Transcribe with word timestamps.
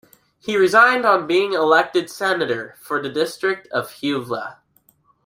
He 0.39 0.57
resigned 0.57 1.05
on 1.05 1.27
being 1.27 1.53
elected 1.53 2.09
senator 2.09 2.73
for 2.79 2.99
the 3.03 3.09
district 3.11 3.67
of 3.67 3.89
Huelva. 3.91 4.57